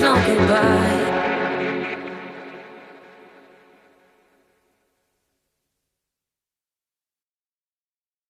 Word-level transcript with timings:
no 0.00 0.14
goodbye. 0.26 1.03